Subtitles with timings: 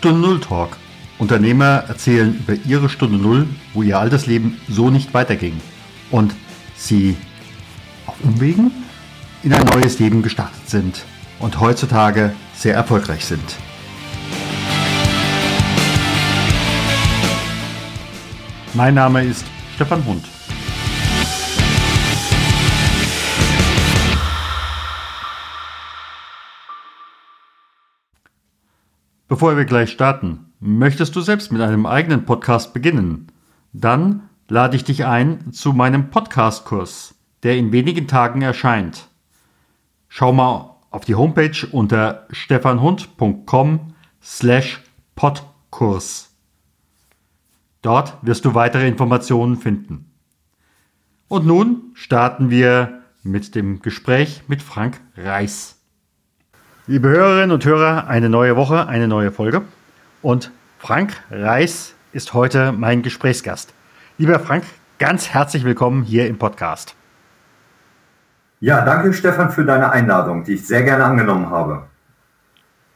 [0.00, 0.78] Stunde Null Talk.
[1.18, 5.60] Unternehmer erzählen über ihre Stunde Null, wo ihr altes Leben so nicht weiterging
[6.10, 6.34] und
[6.74, 7.18] sie
[8.06, 8.70] auf Umwegen
[9.42, 11.04] in ein neues Leben gestartet sind
[11.38, 13.44] und heutzutage sehr erfolgreich sind.
[18.72, 19.44] Mein Name ist
[19.74, 20.24] Stefan Hund.
[29.30, 33.28] Bevor wir gleich starten, möchtest du selbst mit einem eigenen Podcast beginnen?
[33.72, 39.06] Dann lade ich dich ein zu meinem Podcast-Kurs, der in wenigen Tagen erscheint.
[40.08, 44.82] Schau mal auf die Homepage unter stefanhund.com slash
[45.14, 46.34] podkurs.
[47.82, 50.10] Dort wirst du weitere Informationen finden.
[51.28, 55.79] Und nun starten wir mit dem Gespräch mit Frank Reis.
[56.90, 59.62] Liebe Hörerinnen und Hörer, eine neue Woche, eine neue Folge.
[60.22, 63.72] Und Frank Reis ist heute mein Gesprächsgast.
[64.18, 64.64] Lieber Frank,
[64.98, 66.96] ganz herzlich willkommen hier im Podcast.
[68.58, 71.84] Ja, danke Stefan für deine Einladung, die ich sehr gerne angenommen habe.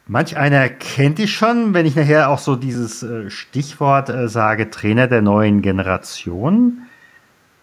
[0.09, 4.71] Manch einer kennt dich schon, wenn ich nachher auch so dieses äh, Stichwort äh, sage,
[4.71, 6.84] Trainer der neuen Generation.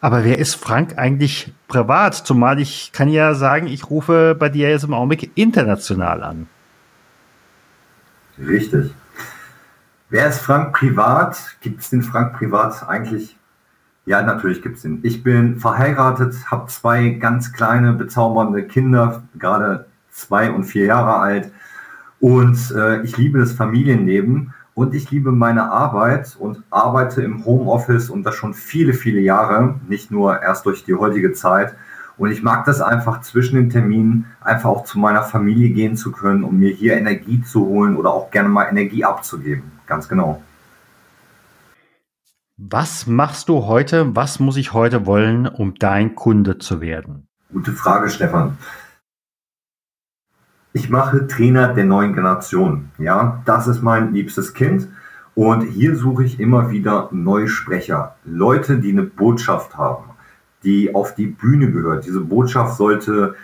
[0.02, 2.16] Aber wer ist Frank eigentlich privat?
[2.16, 6.48] Zumal ich kann ja sagen, ich rufe bei dir jetzt im Augenblick international an.
[8.40, 8.92] Richtig.
[10.10, 11.38] Wer ist Frank privat?
[11.62, 13.38] Gibt es den Frank privat eigentlich?
[14.08, 15.00] Ja, natürlich gibt es den.
[15.04, 21.52] Ich bin verheiratet, habe zwei ganz kleine, bezaubernde Kinder, gerade zwei und vier Jahre alt.
[22.20, 28.10] Und äh, ich liebe das Familienleben und ich liebe meine Arbeit und arbeite im Homeoffice
[28.10, 31.76] und das schon viele, viele Jahre, nicht nur erst durch die heutige Zeit.
[32.18, 36.12] Und ich mag das einfach zwischen den Terminen einfach auch zu meiner Familie gehen zu
[36.12, 39.64] können, um mir hier Energie zu holen oder auch gerne mal Energie abzugeben.
[39.88, 40.42] Ganz genau.
[42.58, 44.16] Was machst du heute?
[44.16, 47.28] Was muss ich heute wollen, um dein Kunde zu werden?
[47.52, 48.58] Gute Frage, Stefan.
[50.74, 52.92] Ich mache Trainer der neuen Generation.
[52.98, 54.88] Ja, das ist mein liebstes Kind.
[55.36, 58.16] Und hier suche ich immer wieder neue Sprecher.
[58.24, 60.12] Leute, die eine Botschaft haben,
[60.64, 62.06] die auf die Bühne gehört.
[62.06, 63.36] Diese Botschaft sollte,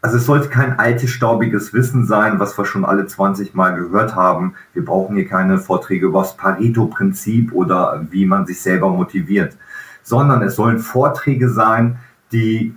[0.00, 4.14] also es sollte kein altes, staubiges Wissen sein, was wir schon alle 20 Mal gehört
[4.16, 4.54] haben.
[4.72, 9.56] Wir brauchen hier keine Vorträge über das Pareto-Prinzip oder wie man sich selber motiviert,
[10.02, 11.98] sondern es sollen Vorträge sein,
[12.32, 12.74] die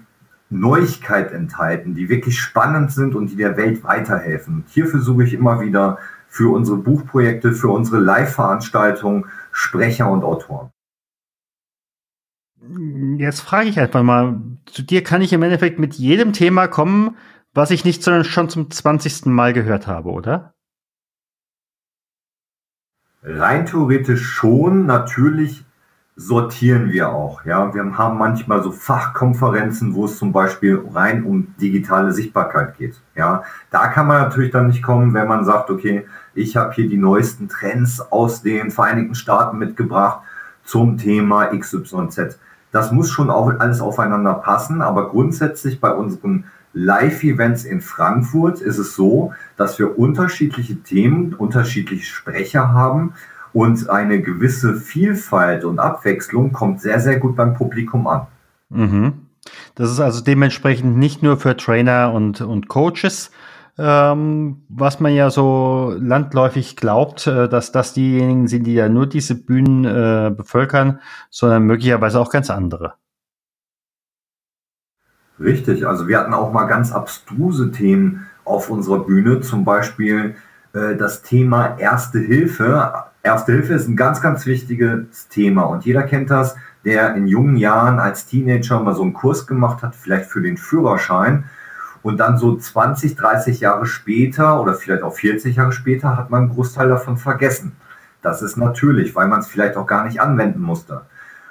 [0.49, 4.63] Neuigkeit enthalten, die wirklich spannend sind und die der Welt weiterhelfen.
[4.67, 5.97] Hierfür suche ich immer wieder
[6.27, 10.71] für unsere Buchprojekte, für unsere Live-Veranstaltungen Sprecher und Autoren.
[13.17, 17.15] Jetzt frage ich einfach mal, zu dir kann ich im Endeffekt mit jedem Thema kommen,
[17.53, 19.27] was ich nicht schon zum 20.
[19.27, 20.53] Mal gehört habe, oder?
[23.23, 25.65] Rein theoretisch schon, natürlich
[26.19, 27.45] sortieren wir auch.
[27.45, 32.95] Ja, wir haben manchmal so Fachkonferenzen, wo es zum Beispiel rein um digitale Sichtbarkeit geht.
[33.15, 36.89] Ja, da kann man natürlich dann nicht kommen, wenn man sagt, okay, ich habe hier
[36.89, 40.21] die neuesten Trends aus den Vereinigten Staaten mitgebracht
[40.63, 42.39] zum Thema XYZ.
[42.71, 48.79] Das muss schon auch alles aufeinander passen, aber grundsätzlich bei unseren Live-Events in Frankfurt ist
[48.79, 53.13] es so, dass wir unterschiedliche Themen, unterschiedliche Sprecher haben
[53.53, 58.27] und eine gewisse Vielfalt und Abwechslung kommt sehr, sehr gut beim Publikum an.
[58.69, 59.27] Mhm.
[59.75, 63.31] Das ist also dementsprechend nicht nur für Trainer und, und Coaches,
[63.77, 69.07] ähm, was man ja so landläufig glaubt, äh, dass das diejenigen sind, die ja nur
[69.07, 72.95] diese Bühnen äh, bevölkern, sondern möglicherweise auch ganz andere.
[75.39, 80.35] Richtig, also wir hatten auch mal ganz abstruse Themen auf unserer Bühne, zum Beispiel
[80.73, 86.03] äh, das Thema Erste Hilfe Erste Hilfe ist ein ganz, ganz wichtiges Thema und jeder
[86.03, 86.55] kennt das,
[86.85, 90.57] der in jungen Jahren als Teenager mal so einen Kurs gemacht hat, vielleicht für den
[90.57, 91.45] Führerschein
[92.03, 96.43] und dann so 20, 30 Jahre später oder vielleicht auch 40 Jahre später hat man
[96.43, 97.75] einen Großteil davon vergessen.
[98.21, 101.01] Das ist natürlich, weil man es vielleicht auch gar nicht anwenden musste.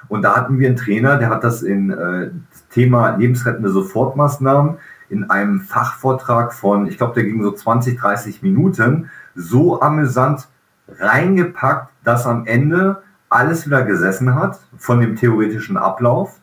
[0.07, 2.31] Und da hatten wir einen Trainer, der hat das in äh,
[2.71, 4.77] Thema lebensrettende Sofortmaßnahmen
[5.09, 10.47] in einem Fachvortrag von, ich glaube, der ging so 20, 30 Minuten, so amüsant
[10.87, 16.39] reingepackt, dass am Ende alles wieder gesessen hat von dem theoretischen Ablauf,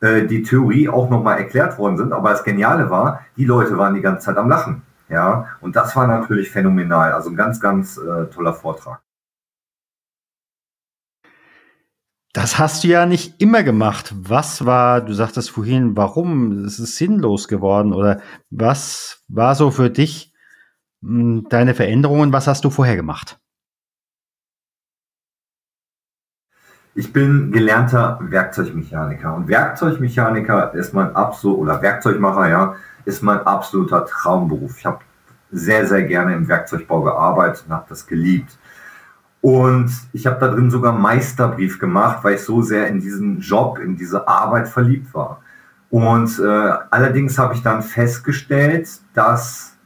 [0.00, 2.12] äh, die Theorie auch nochmal erklärt worden sind.
[2.12, 4.82] Aber das Geniale war, die Leute waren die ganze Zeit am Lachen.
[5.08, 7.12] Ja, und das war natürlich phänomenal.
[7.12, 9.02] Also ein ganz, ganz äh, toller Vortrag.
[12.32, 14.14] Das hast du ja nicht immer gemacht.
[14.16, 16.64] Was war, du sagtest vorhin, warum?
[16.64, 20.32] Es ist sinnlos geworden oder was war so für dich
[21.02, 22.32] mh, hm, deine Veränderungen?
[22.32, 23.41] Was hast du vorher gemacht?
[26.94, 34.04] Ich bin gelernter Werkzeugmechaniker und Werkzeugmechaniker ist mein absolut oder Werkzeugmacher, ja, ist mein absoluter
[34.04, 34.78] Traumberuf.
[34.78, 34.98] Ich habe
[35.50, 38.58] sehr, sehr gerne im Werkzeugbau gearbeitet und habe das geliebt.
[39.40, 43.78] Und ich habe da drin sogar Meisterbrief gemacht, weil ich so sehr in diesen Job,
[43.78, 45.40] in diese Arbeit verliebt war.
[45.88, 49.76] Und äh, allerdings habe ich dann festgestellt, dass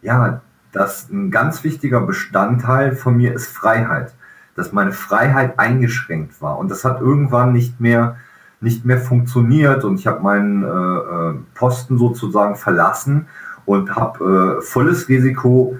[0.00, 0.40] ja,
[0.70, 4.14] dass ein ganz wichtiger Bestandteil von mir ist Freiheit
[4.56, 6.58] dass meine Freiheit eingeschränkt war.
[6.58, 8.16] Und das hat irgendwann nicht mehr,
[8.60, 13.26] nicht mehr funktioniert und ich habe meinen äh, äh, Posten sozusagen verlassen
[13.66, 15.76] und habe äh, volles Risiko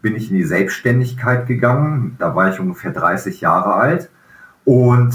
[0.00, 2.16] bin ich in die Selbstständigkeit gegangen.
[2.18, 4.10] Da war ich ungefähr 30 Jahre alt
[4.64, 5.14] und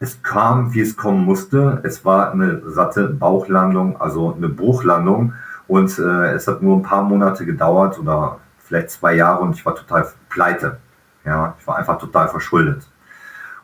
[0.00, 1.80] es kam, wie es kommen musste.
[1.84, 5.34] Es war eine satte Bauchlandung, also eine Bruchlandung
[5.68, 9.64] und äh, es hat nur ein paar Monate gedauert oder vielleicht zwei Jahre und ich
[9.64, 10.78] war total pleite.
[11.24, 12.86] Ja, ich war einfach total verschuldet.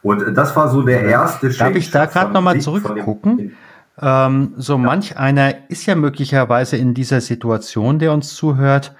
[0.03, 3.57] Und das war so der erste Darf ich da gerade nochmal zurückgucken?
[3.99, 8.95] Ähm, so manch einer ist ja möglicherweise in dieser Situation, der uns zuhört.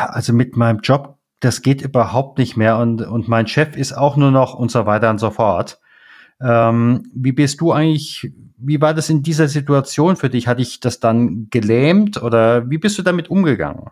[0.00, 4.16] Also mit meinem Job, das geht überhaupt nicht mehr und, und mein Chef ist auch
[4.16, 5.78] nur noch und so weiter und so fort.
[6.40, 10.48] Ähm, wie bist du eigentlich, wie war das in dieser Situation für dich?
[10.48, 13.90] Hat dich das dann gelähmt oder wie bist du damit umgegangen?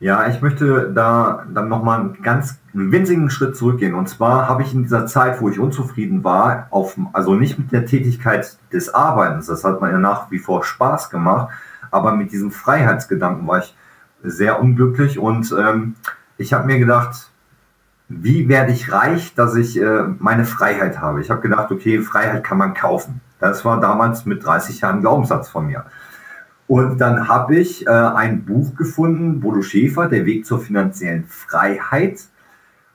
[0.00, 3.94] Ja, ich möchte da dann nochmal einen ganz winzigen Schritt zurückgehen.
[3.94, 7.72] Und zwar habe ich in dieser Zeit, wo ich unzufrieden war, auf, also nicht mit
[7.72, 11.48] der Tätigkeit des Arbeitens, das hat mir ja nach wie vor Spaß gemacht,
[11.90, 13.74] aber mit diesem Freiheitsgedanken war ich
[14.22, 15.94] sehr unglücklich und ähm,
[16.38, 17.30] ich habe mir gedacht,
[18.08, 21.20] wie werde ich reich, dass ich äh, meine Freiheit habe?
[21.20, 23.20] Ich habe gedacht, okay, Freiheit kann man kaufen.
[23.38, 25.84] Das war damals mit 30 Jahren Glaubenssatz von mir.
[26.66, 32.20] Und dann habe ich äh, ein Buch gefunden, Bodo Schäfer, Der Weg zur finanziellen Freiheit.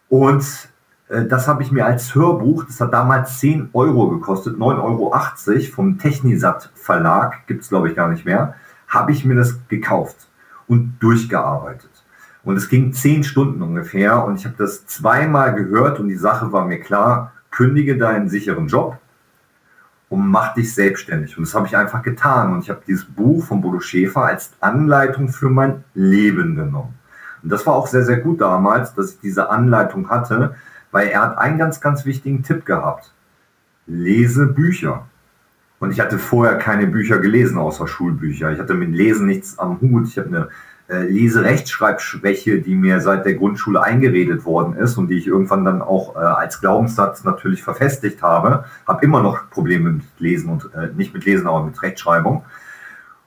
[0.09, 0.43] Und
[1.09, 5.71] äh, das habe ich mir als Hörbuch, das hat damals 10 Euro gekostet, 9,80 Euro
[5.71, 8.55] vom Technisat Verlag, gibt es glaube ich gar nicht mehr,
[8.87, 10.29] habe ich mir das gekauft
[10.67, 11.89] und durchgearbeitet.
[12.43, 16.51] Und es ging 10 Stunden ungefähr und ich habe das zweimal gehört und die Sache
[16.51, 18.97] war mir klar, kündige deinen sicheren Job,
[20.09, 21.37] und mach dich selbstständig.
[21.37, 22.53] Und das habe ich einfach getan.
[22.53, 26.95] Und ich habe dieses Buch von Bodo Schäfer als Anleitung für mein Leben genommen.
[27.43, 30.55] Und das war auch sehr, sehr gut damals, dass ich diese Anleitung hatte,
[30.91, 33.13] weil er hat einen ganz, ganz wichtigen Tipp gehabt.
[33.85, 35.07] Lese Bücher.
[35.79, 38.51] Und ich hatte vorher keine Bücher gelesen, außer Schulbücher.
[38.51, 40.07] Ich hatte mit Lesen nichts am Hut.
[40.07, 40.49] Ich habe eine
[40.89, 45.83] äh, Leserechtschreibschwäche, die mir seit der Grundschule eingeredet worden ist und die ich irgendwann dann
[45.83, 48.65] auch äh, als Glaubenssatz natürlich verfestigt habe.
[48.87, 52.43] Habe immer noch Probleme mit Lesen und äh, nicht mit Lesen, aber mit Rechtschreibung.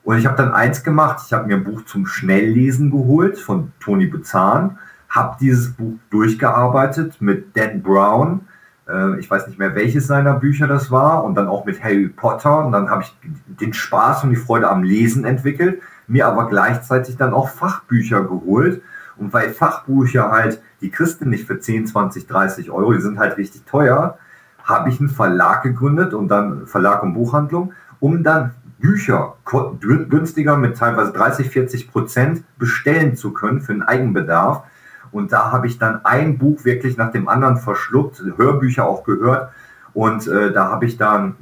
[0.03, 1.23] Und ich habe dann eins gemacht.
[1.25, 4.79] Ich habe mir ein Buch zum Schnelllesen geholt von Toni Bezahn,
[5.09, 8.41] habe dieses Buch durchgearbeitet mit Dan Brown.
[8.89, 11.23] Äh, ich weiß nicht mehr, welches seiner Bücher das war.
[11.23, 12.67] Und dann auch mit Harry Potter.
[12.67, 13.17] Und dann habe ich
[13.47, 18.83] den Spaß und die Freude am Lesen entwickelt mir aber gleichzeitig dann auch Fachbücher geholt.
[19.17, 23.37] Und weil Fachbücher halt, die kriegst nicht für 10, 20, 30 Euro, die sind halt
[23.37, 24.19] richtig teuer,
[24.65, 30.77] habe ich einen Verlag gegründet und dann Verlag und Buchhandlung, um dann Bücher günstiger mit
[30.77, 34.65] teilweise 30, 40 Prozent bestellen zu können für den Eigenbedarf.
[35.13, 39.53] Und da habe ich dann ein Buch wirklich nach dem anderen verschluckt, Hörbücher auch gehört.
[39.95, 41.37] Und äh, da habe ich dann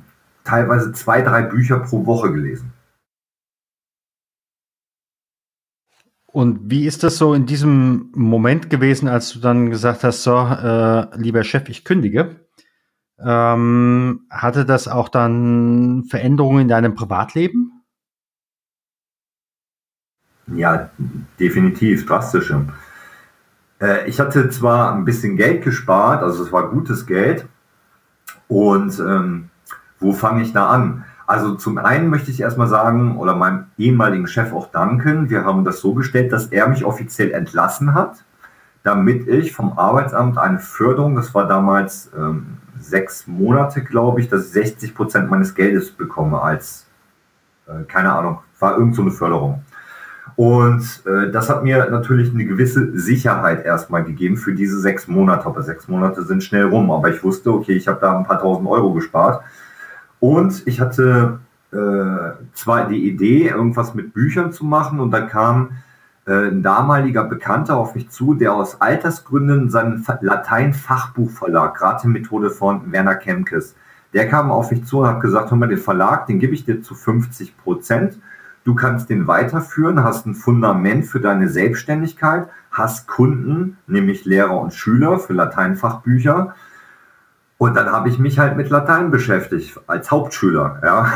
[0.45, 2.73] teilweise zwei, drei Bücher pro Woche gelesen.
[6.33, 10.37] Und wie ist das so in diesem Moment gewesen, als du dann gesagt hast, so,
[10.37, 12.47] äh, lieber Chef, ich kündige?
[13.19, 17.83] Ähm, hatte das auch dann Veränderungen in deinem Privatleben?
[20.47, 20.91] Ja,
[21.39, 22.67] definitiv, drastische.
[23.81, 27.47] Äh, ich hatte zwar ein bisschen Geld gespart, also es war gutes Geld.
[28.47, 29.51] Und ähm,
[29.99, 31.05] wo fange ich da an?
[31.31, 35.31] Also zum einen möchte ich erstmal sagen oder meinem ehemaligen Chef auch danken.
[35.31, 38.25] Wir haben das so gestellt, dass er mich offiziell entlassen hat,
[38.83, 44.47] damit ich vom Arbeitsamt eine Förderung, das war damals ähm, sechs Monate, glaube ich, dass
[44.47, 46.89] ich 60 Prozent meines Geldes bekomme als,
[47.69, 49.63] äh, keine Ahnung, war irgend so eine Förderung.
[50.35, 55.47] Und äh, das hat mir natürlich eine gewisse Sicherheit erstmal gegeben für diese sechs Monate.
[55.47, 56.91] Aber sechs Monate sind schnell rum.
[56.91, 59.45] Aber ich wusste, okay, ich habe da ein paar tausend Euro gespart.
[60.21, 61.41] Und ich hatte
[61.73, 61.77] äh,
[62.53, 65.71] zwar die Idee, irgendwas mit Büchern zu machen, und dann kam
[66.27, 73.17] äh, ein damaliger Bekannter auf mich zu, der aus Altersgründen seinen Latein-Fachbuchverlag, Ratemethode von Werner
[73.17, 73.75] Kemkes,
[74.13, 76.65] der kam auf mich zu und hat gesagt, hör mal, den Verlag, den gebe ich
[76.65, 78.15] dir zu 50 Prozent.
[78.15, 78.21] Du
[78.65, 84.73] du kannst den weiterführen, hast ein Fundament für deine Selbstständigkeit, hast Kunden, nämlich Lehrer und
[84.73, 86.55] Schüler für Lateinfachbücher.
[87.61, 91.13] Und dann habe ich mich halt mit Latein beschäftigt als Hauptschüler, ja,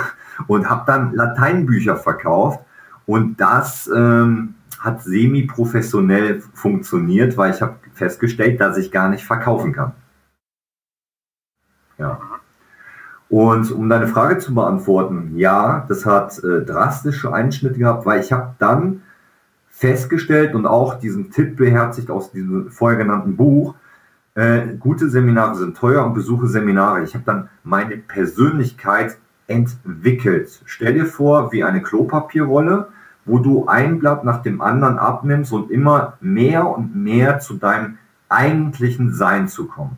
[0.46, 2.60] und habe dann Lateinbücher verkauft.
[3.06, 9.72] Und das ähm, hat semi-professionell funktioniert, weil ich habe festgestellt, dass ich gar nicht verkaufen
[9.72, 9.92] kann.
[11.96, 12.20] Ja.
[13.30, 18.32] Und um deine Frage zu beantworten, ja, das hat äh, drastische Einschnitte gehabt, weil ich
[18.32, 19.00] habe dann
[19.70, 23.74] festgestellt und auch diesen Tipp beherzigt aus diesem vorher genannten Buch,
[24.34, 27.02] äh, gute Seminare sind teuer und besuche Seminare.
[27.04, 30.62] Ich habe dann meine Persönlichkeit entwickelt.
[30.64, 32.88] Stell dir vor, wie eine Klopapierrolle,
[33.24, 37.98] wo du ein Blatt nach dem anderen abnimmst und immer mehr und mehr zu deinem
[38.28, 39.96] eigentlichen Sein zu kommen.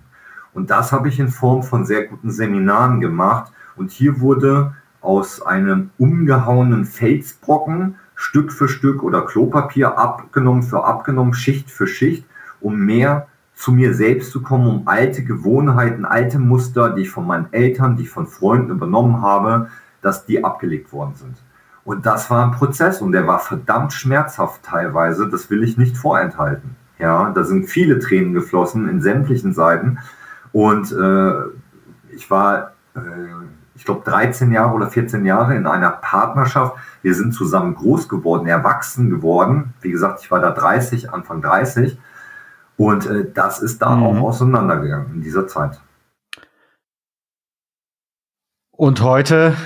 [0.52, 3.52] Und das habe ich in Form von sehr guten Seminaren gemacht.
[3.76, 11.34] Und hier wurde aus einem umgehauenen Felsbrocken Stück für Stück oder Klopapier abgenommen für abgenommen,
[11.34, 12.24] Schicht für Schicht,
[12.60, 17.26] um mehr zu mir selbst zu kommen, um alte Gewohnheiten, alte Muster, die ich von
[17.26, 19.68] meinen Eltern, die ich von Freunden übernommen habe,
[20.02, 21.36] dass die abgelegt worden sind.
[21.82, 25.28] Und das war ein Prozess und der war verdammt schmerzhaft teilweise.
[25.28, 26.76] Das will ich nicht vorenthalten.
[26.98, 29.98] Ja, da sind viele Tränen geflossen in sämtlichen Seiten.
[30.52, 33.00] Und äh, ich war, äh,
[33.74, 36.76] ich glaube, 13 Jahre oder 14 Jahre in einer Partnerschaft.
[37.02, 39.74] Wir sind zusammen groß geworden, erwachsen geworden.
[39.80, 41.98] Wie gesagt, ich war da 30, Anfang 30.
[42.76, 44.02] Und äh, das ist da mhm.
[44.02, 45.80] auch auseinandergegangen in dieser Zeit.
[48.70, 49.56] Und heute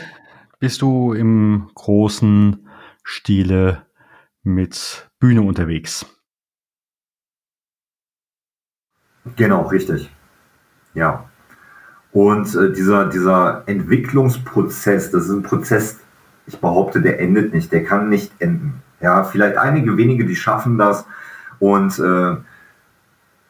[0.60, 2.68] bist du im großen
[3.02, 3.86] Stile
[4.42, 6.06] mit Bühne unterwegs.
[9.36, 10.10] Genau, richtig.
[10.94, 11.28] Ja.
[12.12, 16.00] Und äh, dieser, dieser Entwicklungsprozess, das ist ein Prozess,
[16.46, 18.82] ich behaupte, der endet nicht, der kann nicht enden.
[19.00, 21.06] Ja, vielleicht einige wenige, die schaffen das.
[21.58, 22.36] Und äh,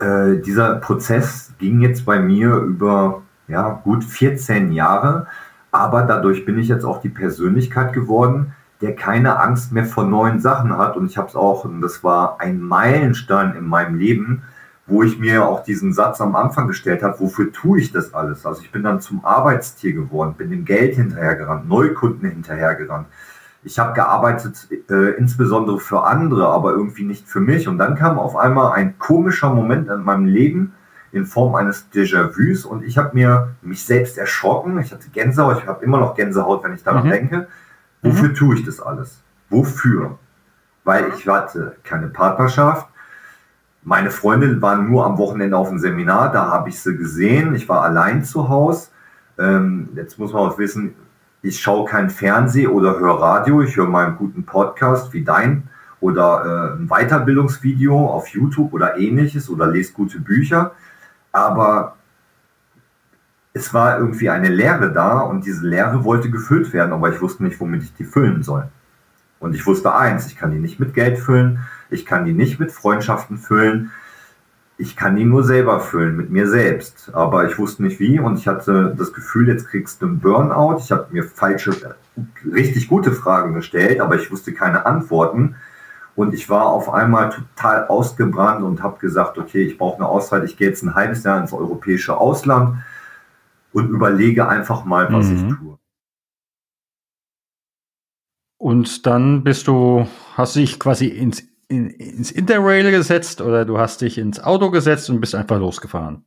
[0.00, 5.26] äh, dieser Prozess ging jetzt bei mir über ja, gut 14 Jahre,
[5.70, 10.40] aber dadurch bin ich jetzt auch die Persönlichkeit geworden, der keine Angst mehr vor neuen
[10.40, 10.96] Sachen hat.
[10.96, 14.42] Und ich habe es auch, und das war ein Meilenstein in meinem Leben,
[14.86, 18.44] wo ich mir auch diesen Satz am Anfang gestellt habe, wofür tue ich das alles?
[18.44, 23.06] Also ich bin dann zum Arbeitstier geworden, bin dem Geld hinterhergerannt, Neukunden hinterhergerannt.
[23.62, 27.68] Ich habe gearbeitet äh, insbesondere für andere, aber irgendwie nicht für mich.
[27.68, 30.72] Und dann kam auf einmal ein komischer Moment in meinem Leben
[31.12, 34.78] in Form eines Déjà-vus und ich habe mir mich selbst erschrocken.
[34.78, 37.10] Ich hatte Gänsehaut, ich habe immer noch Gänsehaut, wenn ich daran mhm.
[37.10, 37.48] denke.
[38.02, 38.34] Wofür mhm.
[38.34, 39.20] tue ich das alles?
[39.50, 40.18] Wofür?
[40.84, 42.86] Weil ich hatte keine Partnerschaft,
[43.82, 47.54] meine Freundin war nur am Wochenende auf dem Seminar, da habe ich sie gesehen.
[47.54, 48.88] Ich war allein zu Hause.
[49.38, 50.94] Ähm, jetzt muss man auch wissen,
[51.42, 53.62] ich schaue kein Fernseh oder höre Radio.
[53.62, 55.64] Ich höre mal einen guten Podcast wie dein
[56.00, 60.72] oder äh, ein Weiterbildungsvideo auf YouTube oder ähnliches oder lese gute Bücher.
[61.32, 61.96] Aber
[63.52, 67.42] es war irgendwie eine Leere da und diese Leere wollte gefüllt werden, aber ich wusste
[67.42, 68.68] nicht, womit ich die füllen soll.
[69.40, 72.60] Und ich wusste eins, ich kann die nicht mit Geld füllen, ich kann die nicht
[72.60, 73.90] mit Freundschaften füllen.
[74.80, 77.10] Ich kann die nur selber füllen, mit mir selbst.
[77.12, 80.78] Aber ich wusste nicht wie und ich hatte das Gefühl, jetzt kriegst du einen Burnout.
[80.78, 81.72] Ich habe mir falsche,
[82.44, 85.56] richtig gute Fragen gestellt, aber ich wusste keine Antworten.
[86.16, 90.44] Und ich war auf einmal total ausgebrannt und habe gesagt, okay, ich brauche eine Auszeit,
[90.44, 92.78] ich gehe jetzt ein halbes Jahr ins europäische Ausland
[93.72, 95.36] und überlege einfach mal, was mhm.
[95.36, 95.78] ich tue.
[98.58, 100.06] Und dann bist du,
[100.36, 105.08] hast dich quasi ins in, ins Interrail gesetzt oder du hast dich ins Auto gesetzt
[105.08, 106.24] und bist einfach losgefahren?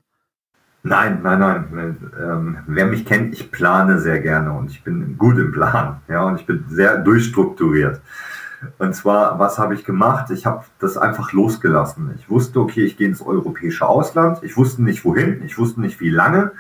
[0.84, 1.98] Nein, nein, nein.
[2.20, 6.02] Ähm, wer mich kennt, ich plane sehr gerne und ich bin gut im Plan.
[6.08, 8.02] Ja, und ich bin sehr durchstrukturiert.
[8.78, 10.32] Und zwar, was habe ich gemacht?
[10.32, 12.14] Ich habe das einfach losgelassen.
[12.18, 14.40] Ich wusste, okay, ich gehe ins europäische Ausland.
[14.44, 16.52] Ich wusste nicht wohin, ich wusste nicht wie lange.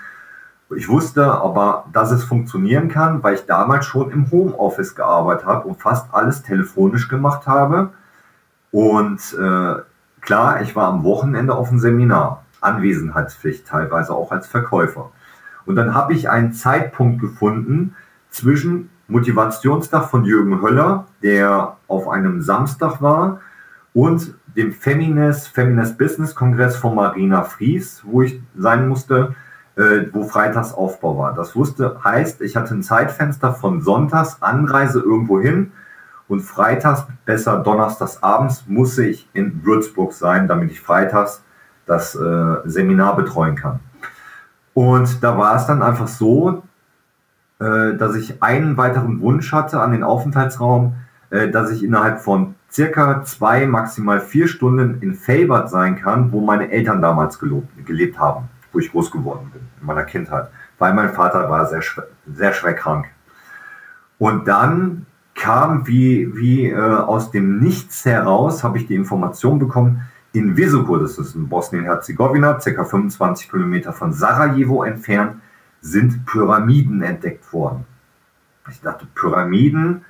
[0.75, 5.67] Ich wusste aber, dass es funktionieren kann, weil ich damals schon im Homeoffice gearbeitet habe
[5.67, 7.91] und fast alles telefonisch gemacht habe
[8.73, 9.75] und äh,
[10.21, 15.11] klar, ich war am Wochenende auf dem Seminar, Anwesenheitspflicht, teilweise auch als Verkäufer.
[15.67, 17.95] Und dann habe ich einen Zeitpunkt gefunden
[18.31, 23.41] zwischen Motivationstag von Jürgen Höller, der auf einem Samstag war,
[23.93, 29.35] und dem Feminist, Feminist Business Kongress von Marina Fries, wo ich sein musste,
[29.75, 31.35] äh, wo Freitags Aufbau war.
[31.35, 35.73] Das wusste, heißt, ich hatte ein Zeitfenster von Sonntags Anreise irgendwo hin,
[36.27, 41.43] und freitags, besser donnerstags abends, muss ich in Würzburg sein, damit ich freitags
[41.85, 43.79] das äh, Seminar betreuen kann.
[44.73, 46.63] Und da war es dann einfach so,
[47.59, 50.95] äh, dass ich einen weiteren Wunsch hatte an den Aufenthaltsraum.
[51.33, 56.41] äh, dass ich innerhalb von circa zwei, maximal vier Stunden in Felbert sein kann, wo
[56.41, 61.11] meine Eltern damals gelebt haben, wo ich groß geworden bin, in meiner Kindheit, weil mein
[61.11, 61.81] Vater war sehr,
[62.31, 63.07] sehr schwer krank.
[64.19, 70.01] Und dann kam wie, wie äh, aus dem Nichts heraus, habe ich die Information bekommen,
[70.33, 72.83] in Visoko, das ist in Bosnien-Herzegowina, ca.
[72.85, 75.35] 25 Kilometer von Sarajevo entfernt,
[75.81, 77.85] sind Pyramiden entdeckt worden.
[78.69, 80.05] Ich dachte, Pyramiden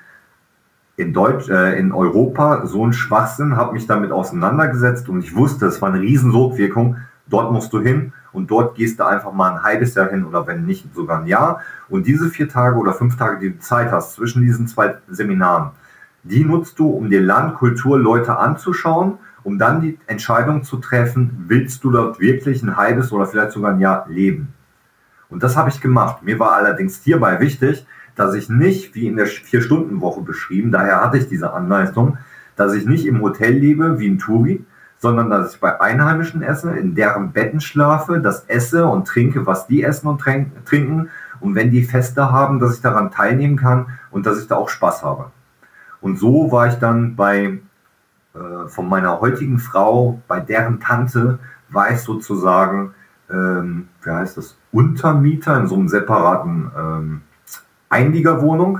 [0.95, 5.65] in, Deutsch, äh, in Europa, so ein Schwachsinn, habe mich damit auseinandergesetzt und ich wusste,
[5.65, 6.97] es war eine riesen Sogwirkung.
[7.27, 10.45] Dort musst du hin und dort gehst du einfach mal ein halbes Jahr hin oder
[10.47, 11.61] wenn nicht sogar ein Jahr.
[11.87, 15.71] Und diese vier Tage oder fünf Tage, die du Zeit hast zwischen diesen zwei Seminaren,
[16.23, 21.45] die nutzt du, um dir Land, Kultur, Leute anzuschauen, um dann die Entscheidung zu treffen,
[21.47, 24.53] willst du dort wirklich ein halbes oder vielleicht sogar ein Jahr leben.
[25.29, 26.23] Und das habe ich gemacht.
[26.23, 27.85] Mir war allerdings hierbei wichtig,
[28.15, 32.17] dass ich nicht, wie in der Vier-Stunden-Woche beschrieben, daher hatte ich diese Anleistung,
[32.55, 34.63] dass ich nicht im Hotel lebe wie ein Touri,
[35.03, 39.67] sondern dass ich bei Einheimischen esse, in deren Betten schlafe, das esse und trinke, was
[39.67, 41.09] die essen und trinken.
[41.41, 44.69] Und wenn die Feste haben, dass ich daran teilnehmen kann und dass ich da auch
[44.69, 45.25] Spaß habe.
[45.99, 47.59] Und so war ich dann bei
[48.33, 52.93] äh, von meiner heutigen Frau, bei deren Tante, war ich sozusagen,
[53.29, 57.21] ähm, wie heißt das, Untermieter in so einem separaten ähm,
[57.89, 58.79] Einliegerwohnung.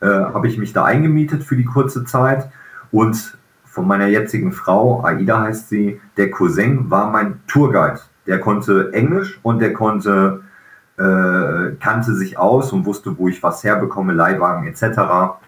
[0.00, 2.48] Äh, Habe ich mich da eingemietet für die kurze Zeit
[2.92, 3.36] und
[3.74, 7.98] von meiner jetzigen Frau, Aida heißt sie, der Cousin war mein Tourguide.
[8.24, 10.42] Der konnte Englisch und der konnte,
[10.96, 15.40] äh, kannte sich aus und wusste, wo ich was herbekomme, Leihwagen etc.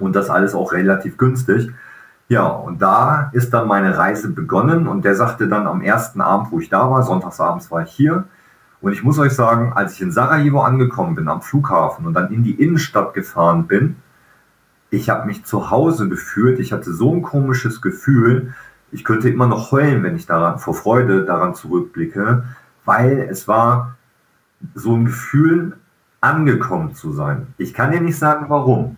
[0.00, 1.70] Und das alles auch relativ günstig.
[2.28, 6.50] Ja, und da ist dann meine Reise begonnen und der sagte dann am ersten Abend,
[6.52, 8.24] wo ich da war, sonntagsabends war ich hier,
[8.80, 12.32] und ich muss euch sagen, als ich in Sarajevo angekommen bin am Flughafen und dann
[12.32, 13.96] in die Innenstadt gefahren bin,
[14.90, 16.58] ich habe mich zu Hause gefühlt.
[16.58, 18.54] Ich hatte so ein komisches Gefühl.
[18.92, 22.44] Ich könnte immer noch heulen, wenn ich daran vor Freude daran zurückblicke,
[22.84, 23.96] weil es war
[24.74, 25.76] so ein Gefühl,
[26.20, 27.46] angekommen zu sein.
[27.56, 28.96] Ich kann dir nicht sagen, warum,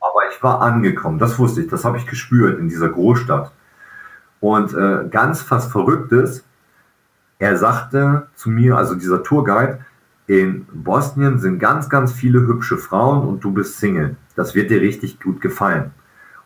[0.00, 1.18] aber ich war angekommen.
[1.18, 1.68] Das wusste ich.
[1.68, 3.50] Das habe ich gespürt in dieser Großstadt.
[4.40, 6.44] Und äh, ganz fast Verrücktes,
[7.38, 9.78] er sagte zu mir, also dieser Tourguide,
[10.26, 14.16] in Bosnien sind ganz, ganz viele hübsche Frauen und du bist Single.
[14.36, 15.90] Das wird dir richtig gut gefallen.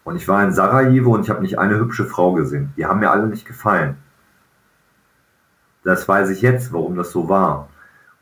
[0.04, 2.72] Und ich war in Sarajevo und ich habe nicht eine hübsche Frau gesehen.
[2.76, 3.96] Die haben mir alle nicht gefallen.
[5.84, 7.68] Das weiß ich jetzt, warum das so war.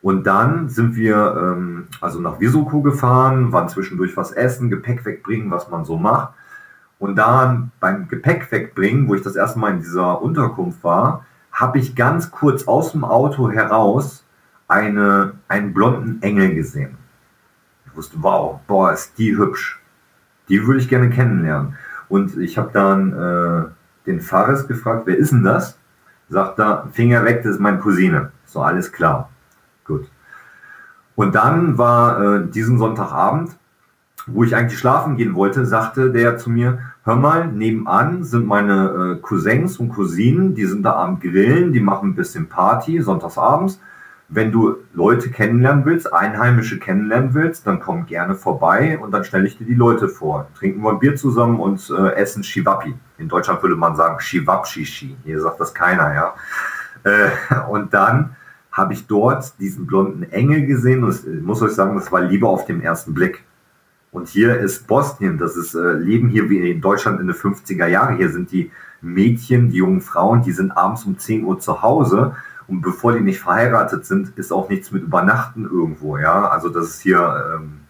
[0.02, 5.50] Und dann sind wir ähm, also nach Visoko gefahren, waren zwischendurch was essen, Gepäck wegbringen,
[5.50, 6.34] was man so macht.
[6.98, 11.78] Und dann beim Gepäck wegbringen, wo ich das erste Mal in dieser Unterkunft war, habe
[11.78, 14.25] ich ganz kurz aus dem Auto heraus
[14.68, 16.96] eine, einen blonden Engel gesehen.
[17.86, 19.80] Ich wusste, wow, boah, ist die hübsch.
[20.48, 21.76] Die würde ich gerne kennenlernen.
[22.08, 23.64] Und ich habe dann äh,
[24.06, 25.78] den Fares gefragt, wer ist denn das?
[26.28, 28.32] Sagt er, Finger weg, das ist meine Cousine.
[28.44, 29.30] So, alles klar.
[29.84, 30.08] Gut.
[31.14, 33.56] Und dann war äh, diesen Sonntagabend,
[34.26, 39.16] wo ich eigentlich schlafen gehen wollte, sagte der zu mir, hör mal, nebenan sind meine
[39.16, 43.80] äh, Cousins und Cousinen, die sind da am Grillen, die machen ein bisschen Party, sonntagsabends.
[44.28, 49.46] Wenn du Leute kennenlernen willst, Einheimische kennenlernen willst, dann komm gerne vorbei und dann stelle
[49.46, 50.48] ich dir die Leute vor.
[50.58, 52.94] Trinken wir ein Bier zusammen und äh, essen Shiwapi.
[53.18, 55.16] In Deutschland würde man sagen Shiwapshishi.
[55.24, 56.34] Hier sagt das keiner, ja.
[57.04, 57.28] Äh,
[57.70, 58.34] und dann
[58.72, 62.48] habe ich dort diesen blonden Engel gesehen und ich muss euch sagen, das war Liebe
[62.48, 63.44] auf den ersten Blick.
[64.10, 67.86] Und hier ist Bosnien, das ist äh, Leben hier wie in Deutschland in den 50er
[67.86, 68.16] Jahren.
[68.16, 72.34] Hier sind die Mädchen, die jungen Frauen, die sind abends um 10 Uhr zu Hause.
[72.68, 76.18] Und bevor die nicht verheiratet sind, ist auch nichts mit Übernachten irgendwo.
[76.18, 77.80] Ja, also das ist hier, ähm,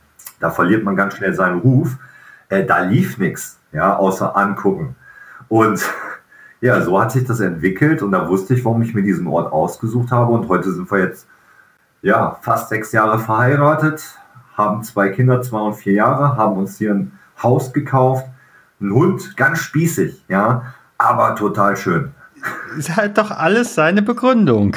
[0.41, 1.97] da verliert man ganz schnell seinen Ruf.
[2.49, 4.97] Äh, da lief nichts, ja, außer angucken.
[5.49, 5.81] Und
[6.61, 9.53] ja, so hat sich das entwickelt und da wusste ich, warum ich mir diesen Ort
[9.53, 10.33] ausgesucht habe.
[10.33, 11.27] Und heute sind wir jetzt
[12.03, 14.19] ja fast sechs Jahre verheiratet
[14.57, 18.27] haben zwei Kinder, zwei und vier Jahre, haben uns hier ein Haus gekauft,
[18.81, 22.13] ein Hund, ganz spießig, ja, aber total schön.
[22.79, 24.77] Es hat doch alles seine Begründung.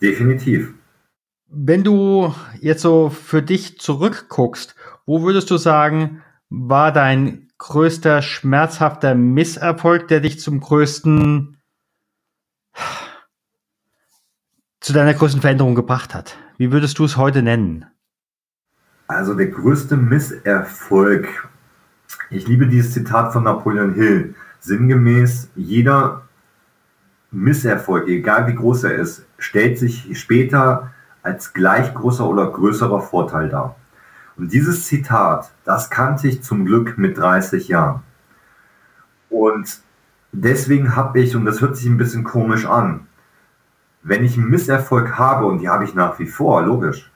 [0.00, 0.74] Definitiv.
[1.46, 4.74] Wenn du jetzt so für dich zurückguckst,
[5.06, 11.58] wo würdest du sagen, war dein größter schmerzhafter Misserfolg, der dich zum größten,
[14.80, 16.36] zu deiner größten Veränderung gebracht hat?
[16.58, 17.86] Wie würdest du es heute nennen?
[19.06, 21.48] Also der größte Misserfolg.
[22.30, 24.34] Ich liebe dieses Zitat von Napoleon Hill.
[24.60, 26.23] Sinngemäß, jeder
[27.34, 30.92] Misserfolg, egal wie groß er ist, stellt sich später
[31.22, 33.76] als gleich großer oder größerer Vorteil dar.
[34.36, 38.02] Und dieses Zitat, das kannte ich zum Glück mit 30 Jahren.
[39.30, 39.80] Und
[40.32, 43.06] deswegen habe ich, und das hört sich ein bisschen komisch an,
[44.02, 47.10] wenn ich einen Misserfolg habe, und die habe ich nach wie vor, logisch,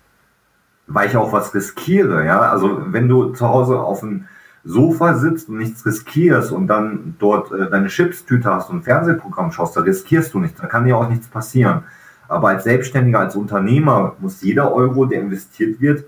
[0.86, 4.26] weil ich auch was riskiere, ja, also wenn du zu Hause auf dem
[4.68, 9.76] Sofa sitzt und nichts riskierst und dann dort äh, deine Chipstüte hast und Fernsehprogramm schaust,
[9.76, 11.84] da riskierst du nichts, da kann dir auch nichts passieren.
[12.28, 16.04] Aber als Selbstständiger, als Unternehmer muss jeder Euro, der investiert wird,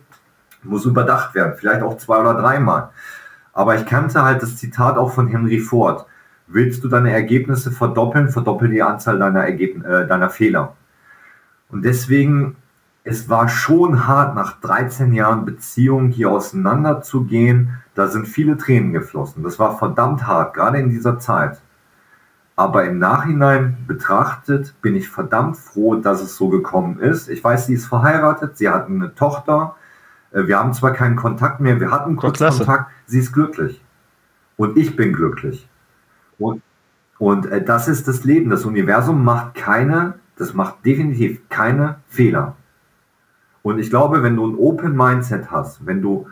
[0.62, 2.90] muss überdacht werden, vielleicht auch zwei oder dreimal.
[3.55, 6.05] Aber ich kannte halt das Zitat auch von Henry Ford.
[6.46, 10.77] Willst du deine Ergebnisse verdoppeln, verdoppel die Anzahl deiner, Ergeb äh, deiner Fehler.
[11.70, 12.57] Und deswegen,
[13.05, 17.81] es war schon hart, nach 13 Jahren Beziehung hier auseinanderzugehen.
[17.95, 19.43] Da sind viele Tränen geflossen.
[19.43, 21.61] Das war verdammt hart, gerade in dieser Zeit.
[22.57, 27.31] Aber im Nachhinein betrachtet bin ich verdammt froh, dass es so gekommen ist.
[27.31, 29.77] Ich weiß, sie ist verheiratet, sie hat eine Tochter.
[30.31, 32.91] Äh, wir haben zwar keinen Kontakt mehr, wir hatten kurz Kontakt.
[33.07, 33.83] Sie ist glücklich.
[34.59, 35.67] Und ich bin glücklich.
[36.39, 36.61] Und,
[37.19, 38.51] und äh, das ist das Leben.
[38.51, 42.57] Das Universum macht keine, das macht definitiv keine Fehler.
[43.62, 46.27] Und ich glaube, wenn du ein Open Mindset hast, wenn du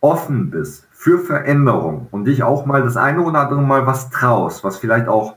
[0.00, 4.64] offen bist für Veränderung und dich auch mal das eine oder andere Mal was traust,
[4.64, 5.36] was vielleicht auch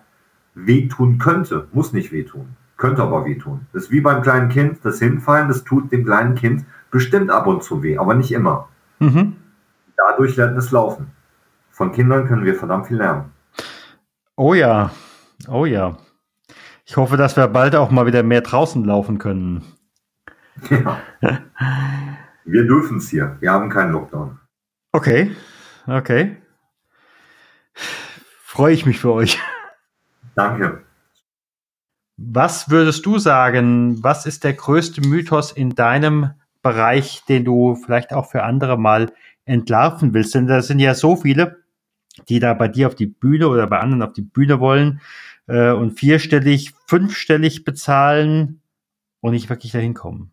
[0.56, 3.68] wehtun könnte, muss nicht wehtun, könnte aber wehtun.
[3.74, 7.46] Das ist wie beim kleinen Kind, das Hinfallen, das tut dem kleinen Kind bestimmt ab
[7.48, 8.70] und zu weh, aber nicht immer.
[9.00, 9.36] Mhm.
[9.98, 11.12] Dadurch lernt es laufen.
[11.70, 13.32] Von Kindern können wir verdammt viel lernen.
[14.36, 14.92] Oh ja,
[15.48, 15.98] oh ja.
[16.86, 19.64] Ich hoffe, dass wir bald auch mal wieder mehr draußen laufen können.
[20.70, 21.02] Ja.
[22.46, 23.38] wir dürfen es hier.
[23.40, 24.40] Wir haben keinen Lockdown.
[24.92, 25.36] Okay,
[25.88, 26.38] okay.
[27.74, 29.40] Freue ich mich für euch.
[30.36, 30.84] Danke.
[32.18, 38.14] Was würdest du sagen, was ist der größte Mythos in deinem Bereich, den du vielleicht
[38.14, 39.12] auch für andere mal
[39.44, 40.34] entlarven willst?
[40.34, 41.64] Denn da sind ja so viele,
[42.30, 45.02] die da bei dir auf die Bühne oder bei anderen auf die Bühne wollen
[45.48, 48.62] äh, und vierstellig, fünfstellig bezahlen
[49.20, 50.32] und nicht wirklich dahin kommen.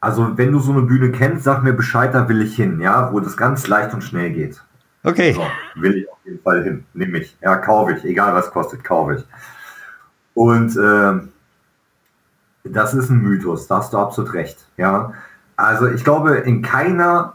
[0.00, 3.12] Also wenn du so eine Bühne kennst, sag mir Bescheid, da will ich hin, ja,
[3.12, 4.62] wo das ganz leicht und schnell geht.
[5.02, 5.32] Okay.
[5.32, 5.42] So,
[5.80, 6.84] will ich auf jeden Fall hin.
[6.94, 7.36] Nimm mich.
[7.40, 8.04] Ja, kaufe ich.
[8.04, 9.24] Egal was kostet, kaufe ich.
[10.34, 11.20] Und äh,
[12.64, 14.66] das ist ein Mythos, da hast du absolut recht.
[14.76, 15.12] Ja.
[15.56, 17.34] Also ich glaube, in keiner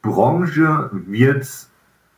[0.00, 1.46] Branche wird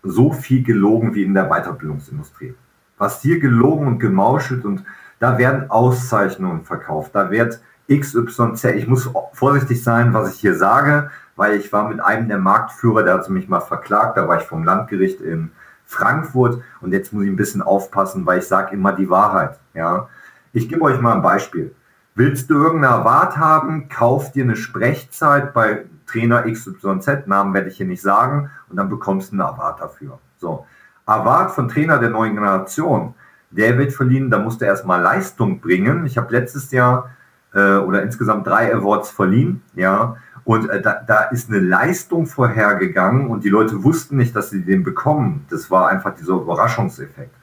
[0.02, 2.54] so viel gelogen wie in der Weiterbildungsindustrie.
[2.98, 4.84] Was hier gelogen und gemauschelt und
[5.18, 11.10] da werden Auszeichnungen verkauft, da wird XYZ, ich muss vorsichtig sein, was ich hier sage,
[11.36, 14.46] weil ich war mit einem der Marktführer, der hat mich mal verklagt, da war ich
[14.46, 15.50] vom Landgericht in
[15.84, 19.58] Frankfurt und jetzt muss ich ein bisschen aufpassen, weil ich sage immer die Wahrheit.
[19.74, 20.08] Ja,
[20.52, 21.74] ich gebe euch mal ein Beispiel.
[22.14, 27.76] Willst du irgendeine Award haben, kauf dir eine Sprechzeit bei Trainer XYZ, Namen werde ich
[27.76, 30.18] hier nicht sagen, und dann bekommst du eine Award dafür.
[30.38, 30.64] So.
[31.06, 33.14] Award von Trainer der neuen Generation,
[33.50, 36.06] der wird verliehen, da musst du erstmal Leistung bringen.
[36.06, 37.10] Ich habe letztes Jahr
[37.54, 43.28] äh, oder insgesamt drei Awards verliehen, ja, und äh, da, da ist eine Leistung vorhergegangen
[43.28, 45.46] und die Leute wussten nicht, dass sie den bekommen.
[45.50, 47.34] Das war einfach dieser Überraschungseffekt.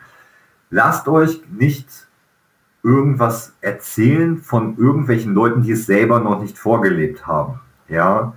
[0.69, 1.89] Lasst euch nicht
[2.83, 7.59] irgendwas erzählen von irgendwelchen Leuten, die es selber noch nicht vorgelebt haben.
[7.87, 8.33] Ja,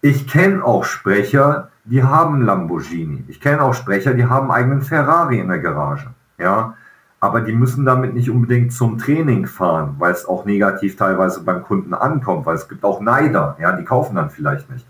[0.00, 3.24] ich kenne auch Sprecher, die haben Lamborghini.
[3.28, 6.10] Ich kenne auch Sprecher, die haben eigenen Ferrari in der Garage.
[6.38, 6.74] Ja,
[7.26, 11.64] aber die müssen damit nicht unbedingt zum Training fahren, weil es auch negativ teilweise beim
[11.64, 14.86] Kunden ankommt, weil es gibt auch Neider, ja, die kaufen dann vielleicht nicht.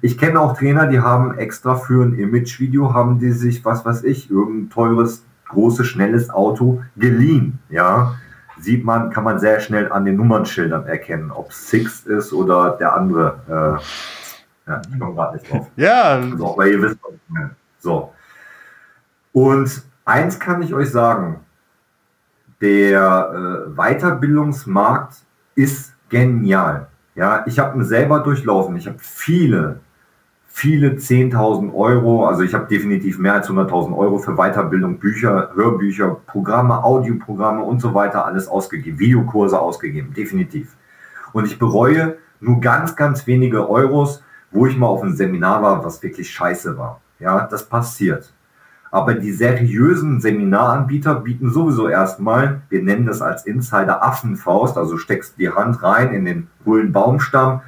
[0.00, 4.04] Ich kenne auch Trainer, die haben extra für ein Image-Video, haben die sich, was weiß
[4.04, 8.14] ich, irgendein teures, großes, schnelles Auto geliehen, ja.
[8.58, 12.76] Sieht man, kann man sehr schnell an den Nummernschildern erkennen, ob es Six ist oder
[12.78, 13.40] der andere.
[14.66, 15.66] Äh, ja, ich komme gerade nicht drauf.
[15.76, 16.02] Ja.
[16.14, 17.50] Also, aber ihr wisst, was ich meine.
[17.80, 18.12] So.
[19.32, 21.40] Und eins kann ich euch sagen,
[22.64, 25.16] der äh, Weiterbildungsmarkt
[25.54, 26.88] ist genial.
[27.14, 28.74] Ja, ich habe ihn selber durchlaufen.
[28.76, 29.80] Ich habe viele,
[30.48, 36.16] viele 10.000 Euro, also ich habe definitiv mehr als 100.000 Euro für Weiterbildung, Bücher, Hörbücher,
[36.26, 40.74] Programme, Audioprogramme und so weiter alles ausgegeben, Videokurse ausgegeben, definitiv.
[41.34, 45.84] Und ich bereue nur ganz, ganz wenige Euros, wo ich mal auf einem Seminar war,
[45.84, 47.02] was wirklich scheiße war.
[47.18, 48.32] Ja, das passiert.
[48.94, 55.36] Aber die seriösen Seminaranbieter bieten sowieso erstmal, wir nennen das als Insider Affenfaust, also steckst
[55.36, 57.62] die Hand rein in den hohlen Baumstamm,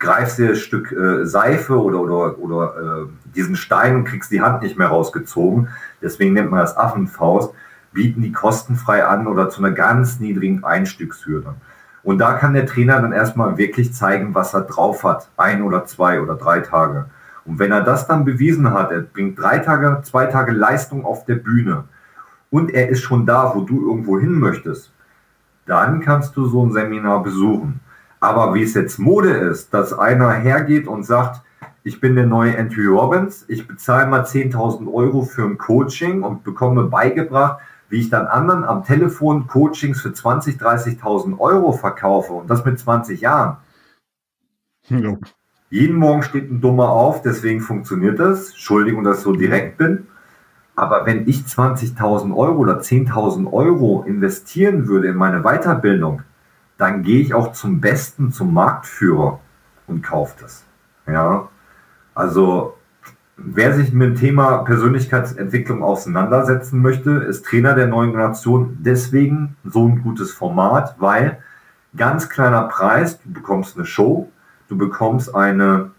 [0.00, 4.40] greifst dir ein Stück äh, Seife oder, oder, oder äh, diesen Stein und kriegst die
[4.40, 5.68] Hand nicht mehr rausgezogen.
[6.02, 7.54] Deswegen nennt man das Affenfaust,
[7.92, 11.54] bieten die kostenfrei an oder zu einer ganz niedrigen Einstiegshürde.
[12.02, 15.28] Und da kann der Trainer dann erstmal wirklich zeigen, was er drauf hat.
[15.36, 17.06] Ein oder zwei oder drei Tage.
[17.44, 21.24] Und wenn er das dann bewiesen hat, er bringt drei Tage, zwei Tage Leistung auf
[21.24, 21.84] der Bühne
[22.50, 24.92] und er ist schon da, wo du irgendwo hin möchtest,
[25.66, 27.80] dann kannst du so ein Seminar besuchen.
[28.20, 31.42] Aber wie es jetzt Mode ist, dass einer hergeht und sagt,
[31.82, 36.44] ich bin der neue Anthony Robbins, ich bezahle mal 10.000 Euro für ein Coaching und
[36.44, 42.48] bekomme beigebracht, wie ich dann anderen am Telefon Coachings für 20.000, 30.000 Euro verkaufe und
[42.48, 43.56] das mit 20 Jahren.
[44.88, 45.16] Ja.
[45.72, 48.50] Jeden Morgen steht ein Dummer auf, deswegen funktioniert das.
[48.50, 50.06] Entschuldigung, dass ich so direkt bin.
[50.76, 56.24] Aber wenn ich 20.000 Euro oder 10.000 Euro investieren würde in meine Weiterbildung,
[56.76, 59.40] dann gehe ich auch zum Besten, zum Marktführer
[59.86, 60.62] und kaufe das.
[61.06, 61.48] Ja,
[62.14, 62.76] also
[63.38, 68.76] wer sich mit dem Thema Persönlichkeitsentwicklung auseinandersetzen möchte, ist Trainer der neuen Generation.
[68.82, 71.38] Deswegen so ein gutes Format, weil
[71.96, 74.28] ganz kleiner Preis, du bekommst eine Show,
[74.72, 75.90] du bekommst eine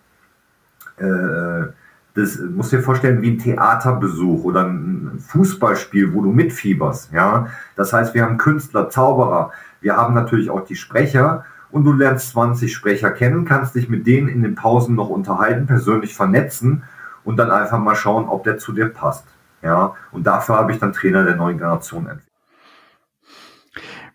[0.97, 1.67] äh,
[2.15, 7.11] das musst dir vorstellen wie ein Theaterbesuch oder ein Fußballspiel, wo du mitfieberst.
[7.11, 11.93] Ja, das heißt, wir haben Künstler, Zauberer, wir haben natürlich auch die Sprecher und du
[11.93, 16.83] lernst 20 Sprecher kennen, kannst dich mit denen in den Pausen noch unterhalten, persönlich vernetzen
[17.23, 19.25] und dann einfach mal schauen, ob der zu dir passt.
[19.63, 22.29] Ja, und dafür habe ich dann Trainer der neuen Generation entwickelt.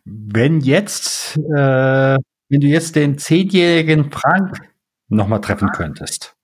[0.05, 2.17] Wenn jetzt, äh,
[2.49, 4.61] wenn du jetzt den zehnjährigen Frank
[5.09, 6.39] nochmal treffen könntest,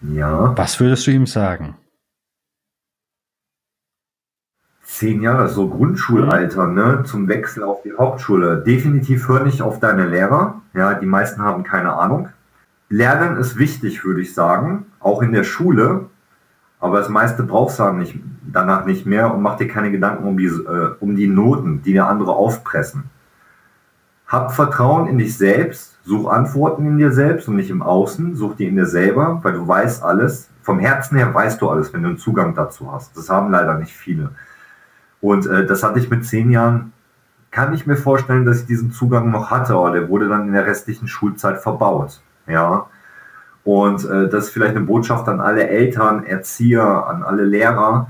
[0.00, 0.56] ja.
[0.56, 1.76] Was würdest du ihm sagen?
[4.82, 8.62] Zehn Jahre, so Grundschulalter, ne, zum Wechsel auf die Hauptschule.
[8.62, 10.62] Definitiv hör nicht auf deine Lehrer.
[10.72, 12.30] Ja, die meisten haben keine Ahnung.
[12.88, 16.06] Lernen ist wichtig, würde ich sagen, auch in der Schule.
[16.80, 18.18] Aber das meiste brauchst du nicht,
[18.50, 21.92] danach nicht mehr und mach dir keine Gedanken um die, äh, um die Noten, die
[21.92, 23.10] dir andere aufpressen.
[24.28, 28.34] Hab Vertrauen in dich selbst Such Antworten in dir selbst und nicht im Außen.
[28.34, 30.48] Such die in dir selber, weil du weißt alles.
[30.62, 33.14] Vom Herzen her weißt du alles, wenn du einen Zugang dazu hast.
[33.14, 34.30] Das haben leider nicht viele.
[35.20, 36.94] Und äh, das hatte ich mit zehn Jahren,
[37.50, 40.54] kann ich mir vorstellen, dass ich diesen Zugang noch hatte, aber der wurde dann in
[40.54, 42.22] der restlichen Schulzeit verbaut.
[42.46, 42.86] Ja.
[43.62, 48.08] Und äh, das ist vielleicht eine Botschaft an alle Eltern, Erzieher, an alle Lehrer.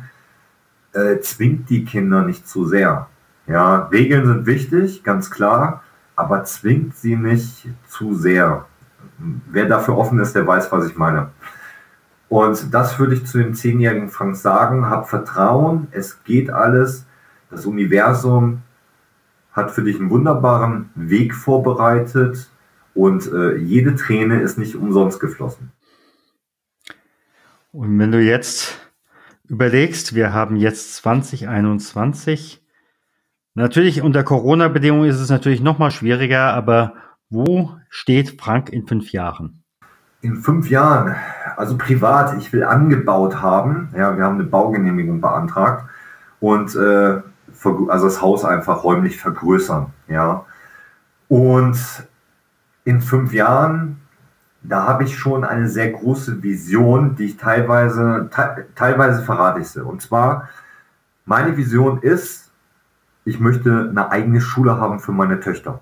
[0.93, 3.09] Äh, zwingt die Kinder nicht zu sehr.
[3.49, 5.83] Ja, Regeln sind wichtig, ganz klar
[6.19, 8.67] aber zwingt sie nicht zu sehr.
[9.19, 11.31] Wer dafür offen ist, der weiß, was ich meine.
[12.29, 14.91] Und das würde ich zu dem zehnjährigen Frank sagen.
[14.91, 17.07] Hab Vertrauen, es geht alles.
[17.51, 18.63] Das Universum
[19.53, 22.51] hat für dich einen wunderbaren Weg vorbereitet
[22.95, 25.71] und äh, jede Träne ist nicht umsonst geflossen.
[27.71, 28.77] Und wenn du jetzt
[29.49, 32.61] überlegst, wir haben jetzt 2021,
[33.59, 36.93] Natürlich unter Corona-Bedingungen ist es natürlich noch mal schwieriger, aber
[37.29, 39.65] wo steht Frank in fünf Jahren?
[40.21, 41.17] In fünf Jahren,
[41.57, 43.89] also privat, ich will angebaut haben.
[43.97, 45.91] Ja, wir haben eine Baugenehmigung beantragt
[46.39, 47.21] und äh,
[47.89, 49.87] also das Haus einfach räumlich vergrößern.
[50.07, 50.45] Ja,
[51.27, 51.79] und
[52.85, 54.01] in fünf Jahren,
[54.63, 59.67] da habe ich schon eine sehr große Vision, die ich teilweise, te teilweise verrate ich
[59.67, 59.85] sie.
[59.85, 60.49] Und zwar,
[61.25, 62.48] meine Vision ist,
[63.29, 65.81] ich möchte eine eigene Schule haben für meine Töchter.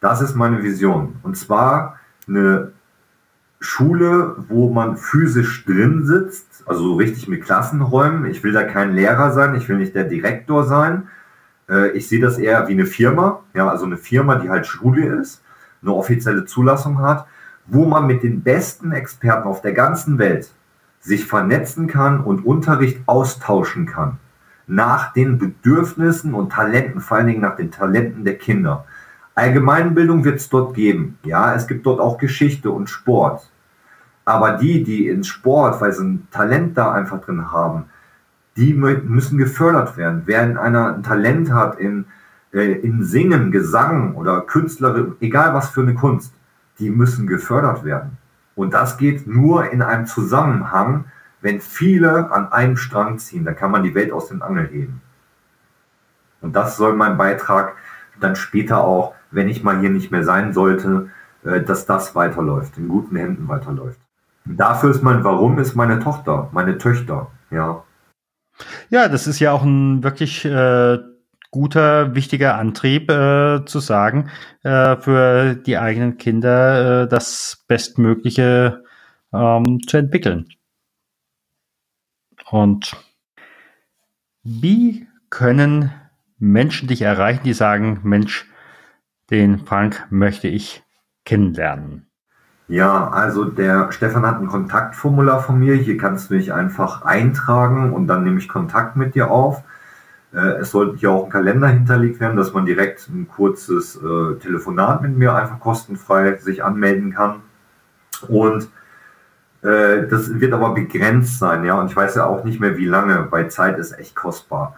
[0.00, 1.16] Das ist meine Vision.
[1.24, 2.72] Und zwar eine
[3.58, 8.24] Schule, wo man physisch drin sitzt, also so richtig mit Klassenräumen.
[8.30, 11.08] Ich will da kein Lehrer sein, ich will nicht der Direktor sein.
[11.68, 15.20] Äh, ich sehe das eher wie eine Firma, ja, also eine Firma, die halt Schule
[15.20, 15.42] ist,
[15.82, 17.26] eine offizielle Zulassung hat,
[17.66, 20.50] wo man mit den besten Experten auf der ganzen Welt
[21.00, 24.18] sich vernetzen kann und Unterricht austauschen kann
[24.70, 28.84] nach den Bedürfnissen und Talenten, vor allen Dingen nach den Talenten der Kinder.
[29.34, 31.18] Allgemeinbildung wird es dort geben.
[31.24, 33.50] Ja, es gibt dort auch Geschichte und Sport.
[34.24, 37.86] Aber die, die in Sport, weil sie ein Talent da einfach drin haben,
[38.56, 40.22] die müssen gefördert werden.
[40.26, 42.04] Wer in einer ein Talent hat in,
[42.52, 46.32] äh, in Singen, Gesang oder Künstlerin, egal was für eine Kunst,
[46.78, 48.18] die müssen gefördert werden.
[48.54, 51.06] Und das geht nur in einem Zusammenhang
[51.40, 55.02] wenn viele an einem Strang ziehen, dann kann man die Welt aus den Angeln heben.
[56.40, 57.76] Und das soll mein Beitrag
[58.20, 61.10] dann später auch, wenn ich mal hier nicht mehr sein sollte,
[61.44, 63.98] äh, dass das weiterläuft, in guten Händen weiterläuft.
[64.44, 67.84] Dafür ist mein Warum ist meine Tochter, meine Töchter, ja.
[68.90, 70.98] Ja, das ist ja auch ein wirklich äh,
[71.50, 74.30] guter, wichtiger Antrieb äh, zu sagen,
[74.62, 78.84] äh, für die eigenen Kinder äh, das Bestmögliche
[79.32, 80.46] ähm, zu entwickeln.
[82.50, 82.96] Und
[84.42, 85.92] wie können
[86.38, 88.50] Menschen dich erreichen, die sagen, Mensch,
[89.30, 90.82] den Frank möchte ich
[91.24, 92.06] kennenlernen?
[92.66, 95.74] Ja, also der Stefan hat ein Kontaktformular von mir.
[95.74, 99.62] Hier kannst du dich einfach eintragen und dann nehme ich Kontakt mit dir auf.
[100.32, 104.38] Äh, es sollte hier auch ein Kalender hinterlegt werden, dass man direkt ein kurzes äh,
[104.38, 107.42] Telefonat mit mir einfach kostenfrei sich anmelden kann.
[108.28, 108.68] Und
[109.62, 111.78] äh, das wird aber begrenzt sein, ja.
[111.78, 114.76] Und ich weiß ja auch nicht mehr, wie lange, weil Zeit ist echt kostbar.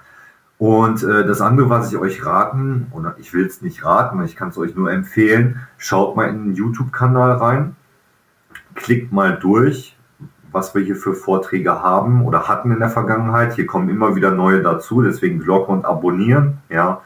[0.58, 4.36] Und äh, das andere, was ich euch raten, oder ich will es nicht raten, ich
[4.36, 7.76] kann es euch nur empfehlen, schaut mal in den YouTube-Kanal rein
[8.74, 9.96] klickt mal durch,
[10.50, 13.54] was wir hier für Vorträge haben oder hatten in der Vergangenheit.
[13.54, 17.00] Hier kommen immer wieder neue dazu, deswegen Glocke und abonnieren, ja.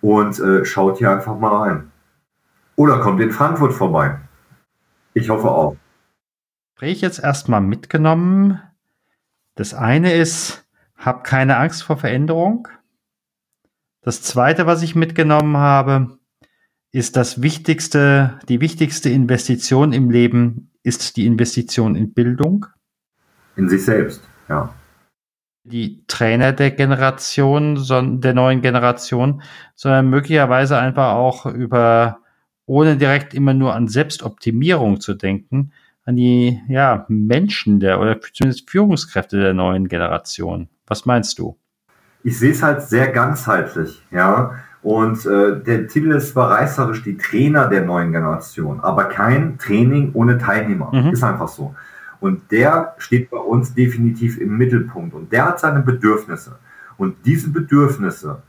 [0.00, 1.90] Und äh, schaut hier einfach mal rein.
[2.76, 4.18] Oder kommt in Frankfurt vorbei.
[5.12, 5.76] Ich hoffe auch.
[6.82, 8.60] Ich jetzt erstmal mitgenommen.
[9.54, 10.66] Das eine ist,
[10.96, 12.68] hab keine Angst vor Veränderung.
[14.02, 16.18] Das zweite, was ich mitgenommen habe,
[16.92, 22.66] ist das wichtigste, die wichtigste Investition im Leben ist die Investition in Bildung.
[23.56, 24.74] In sich selbst, ja.
[25.64, 27.76] Die Trainer der Generation,
[28.20, 29.42] der neuen Generation,
[29.74, 32.20] sondern möglicherweise einfach auch über,
[32.64, 35.72] ohne direkt immer nur an Selbstoptimierung zu denken,
[36.10, 40.68] an die ja, Menschen der oder zumindest Führungskräfte der neuen Generation.
[40.86, 41.56] Was meinst du?
[42.24, 44.56] Ich sehe es halt sehr ganzheitlich, ja.
[44.82, 50.10] Und äh, der Titel ist zwar reißerisch die Trainer der neuen Generation, aber kein Training
[50.14, 50.90] ohne Teilnehmer.
[50.92, 51.12] Mhm.
[51.12, 51.74] Ist einfach so.
[52.18, 55.14] Und der steht bei uns definitiv im Mittelpunkt.
[55.14, 56.58] Und der hat seine Bedürfnisse.
[56.96, 58.42] Und diese Bedürfnisse,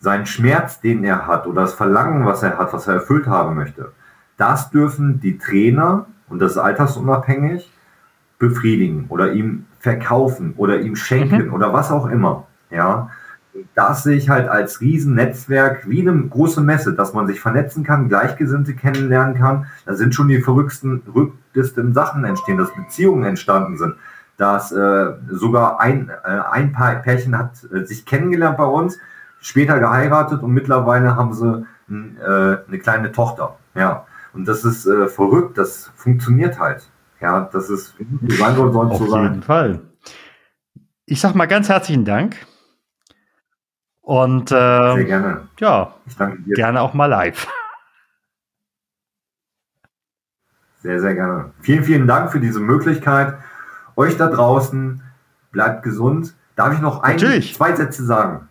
[0.00, 3.54] seinen Schmerz, den er hat, oder das Verlangen, was er hat, was er erfüllt haben
[3.54, 3.92] möchte,
[4.36, 7.70] das dürfen die Trainer, und das ist altersunabhängig,
[8.38, 11.54] befriedigen oder ihm verkaufen oder ihm schenken mhm.
[11.54, 12.46] oder was auch immer.
[12.70, 13.10] Ja,
[13.74, 18.08] das sehe ich halt als Riesennetzwerk, wie eine große Messe, dass man sich vernetzen kann,
[18.08, 19.66] Gleichgesinnte kennenlernen kann.
[19.86, 23.94] Da sind schon die verrücktesten, verrücktesten Sachen entstehen, dass Beziehungen entstanden sind,
[24.36, 28.98] dass äh, sogar ein, äh, ein paar Pärchen hat äh, sich kennengelernt bei uns,
[29.40, 33.56] später geheiratet und mittlerweile haben sie äh, eine kleine Tochter.
[33.74, 36.88] Ja, und das ist äh, verrückt, das funktioniert halt.
[37.20, 39.20] Ja, das ist, wie sein soll, soll Auf so sein.
[39.20, 39.80] Auf jeden Fall.
[41.06, 42.36] Ich sag mal ganz herzlichen Dank
[44.02, 45.48] und äh, Sehr gerne.
[45.58, 46.54] Ja, ich danke dir.
[46.54, 47.46] gerne auch mal live.
[50.82, 51.52] Sehr, sehr gerne.
[51.60, 53.38] Vielen, vielen Dank für diese Möglichkeit.
[53.96, 55.02] Euch da draußen,
[55.50, 56.34] bleibt gesund.
[56.56, 57.54] Darf ich noch ein, Natürlich.
[57.54, 58.48] zwei Sätze sagen?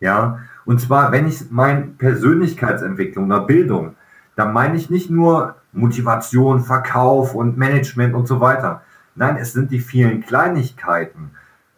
[0.00, 3.96] Ja, und zwar, wenn ich meine Persönlichkeitsentwicklung oder Bildung,
[4.40, 8.82] dann meine ich nicht nur Motivation, Verkauf und Management und so weiter.
[9.14, 11.30] Nein, es sind die vielen Kleinigkeiten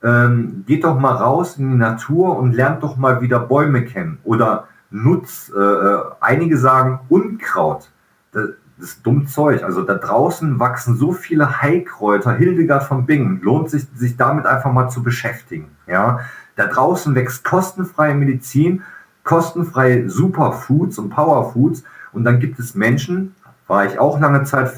[0.02, 4.18] ähm, geht doch mal raus in die Natur und lernt doch mal wieder Bäume kennen
[4.24, 7.90] oder nutzt, äh, äh, einige sagen Unkraut.
[8.32, 9.62] Das, das ist dumm Zeug.
[9.62, 12.32] Also da draußen wachsen so viele Heilkräuter.
[12.32, 15.68] Hildegard von Bingen lohnt sich, sich damit einfach mal zu beschäftigen.
[15.86, 16.20] Ja,
[16.56, 18.82] da draußen wächst kostenfreie Medizin,
[19.24, 21.84] kostenfreie Superfoods und Powerfoods.
[22.12, 23.34] Und dann gibt es Menschen,
[23.66, 24.72] war ich auch lange Zeit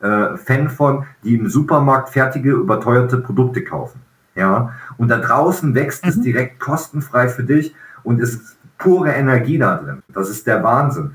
[0.00, 4.00] äh, Fan von, die im Supermarkt fertige, überteuerte Produkte kaufen.
[4.34, 6.10] Ja, und da draußen wächst mhm.
[6.10, 10.02] es direkt kostenfrei für dich und es ist pure Energie da drin.
[10.12, 11.14] Das ist der Wahnsinn.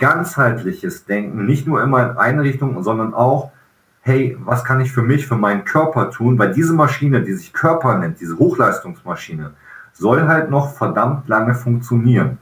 [0.00, 3.52] Ganzheitliches Denken, nicht nur immer in eine Richtung, sondern auch,
[4.00, 6.38] hey, was kann ich für mich, für meinen Körper tun?
[6.38, 9.52] Weil diese Maschine, die sich Körper nennt, diese Hochleistungsmaschine,
[9.92, 12.38] soll halt noch verdammt lange funktionieren.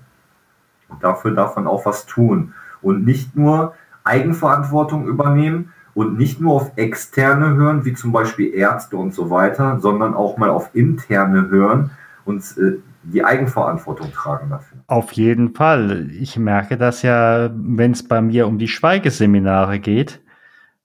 [0.88, 6.52] Und dafür darf man auch was tun und nicht nur Eigenverantwortung übernehmen, und nicht nur
[6.52, 11.48] auf externe hören, wie zum Beispiel Ärzte und so weiter, sondern auch mal auf interne
[11.48, 11.90] hören
[12.26, 14.76] und äh, die Eigenverantwortung tragen dafür.
[14.88, 16.10] Auf jeden Fall.
[16.10, 20.20] Ich merke das ja, wenn es bei mir um die Schweigeseminare geht.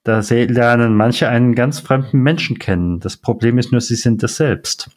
[0.04, 3.02] Da lernen manche einen ganz fremden Menschen kennen.
[3.02, 4.90] Das Problem ist nur, sie sind das selbst.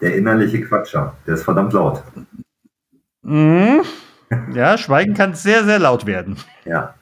[0.00, 2.02] Der innerliche Quatscher, der ist verdammt laut.
[3.22, 3.82] Mhm.
[4.52, 6.36] Ja, Schweigen kann sehr, sehr laut werden.
[6.66, 6.94] Ja.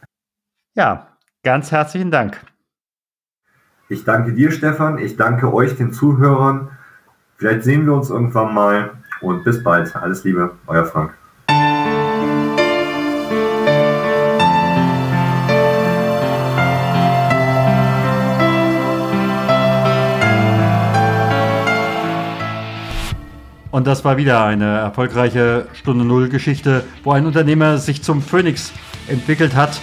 [0.76, 1.16] Ja,
[1.47, 2.41] Ganz herzlichen Dank.
[3.88, 4.99] Ich danke dir, Stefan.
[4.99, 6.72] Ich danke euch, den Zuhörern.
[7.36, 9.95] Vielleicht sehen wir uns irgendwann mal und bis bald.
[9.95, 11.14] Alles Liebe, euer Frank.
[23.77, 28.72] Und das war wieder eine erfolgreiche Stunde Null Geschichte, wo ein Unternehmer sich zum Phönix
[29.07, 29.79] entwickelt hat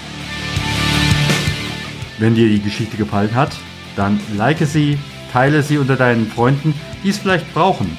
[2.23, 3.51] wenn dir die Geschichte gefallen hat,
[3.95, 4.97] dann like sie,
[5.33, 6.73] teile sie unter deinen Freunden,
[7.03, 7.97] die es vielleicht brauchen.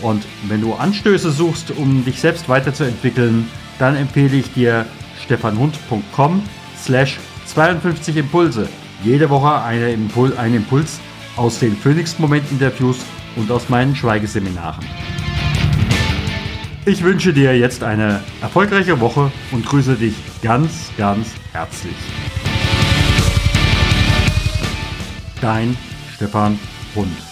[0.00, 3.48] Und wenn du Anstöße suchst, um dich selbst weiterzuentwickeln,
[3.80, 4.86] dann empfehle ich dir
[5.24, 6.42] stefanhund.com
[6.80, 8.68] slash 52 Impulse.
[9.02, 11.00] Jede Woche eine Impul ein Impuls
[11.36, 12.98] aus den Phoenix-Moment-Interviews
[13.36, 14.84] und aus meinen Schweigeseminaren.
[16.84, 21.96] Ich wünsche dir jetzt eine erfolgreiche Woche und grüße dich ganz, ganz herzlich.
[25.40, 25.76] Dein
[26.14, 26.58] Stefan
[26.94, 27.27] Hund.